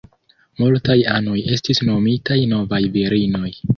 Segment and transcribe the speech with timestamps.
[0.61, 3.53] Multaj anoj estis nomitaj "Novaj Virinoj".